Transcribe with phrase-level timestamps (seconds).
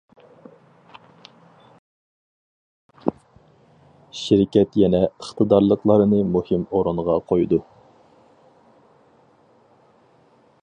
[4.21, 7.61] شىركەت يەنە ئىقتىدارلىقلارنى مۇھىم ئورۇنغا قويىدۇ.